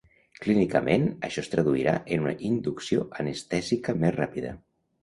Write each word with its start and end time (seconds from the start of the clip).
Clínicament, 0.45 1.05
això 1.27 1.43
es 1.43 1.51
traduirà 1.53 1.95
en 2.17 2.27
una 2.27 2.35
inducció 2.53 3.07
anestèsica 3.23 4.01
més 4.03 4.21
ràpida. 4.23 4.61